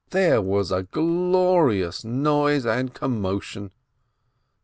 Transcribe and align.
There 0.09 0.41
was 0.41 0.71
a 0.71 0.81
glorious 0.81 2.03
noise 2.03 2.65
and 2.65 2.91
commotion! 2.91 3.69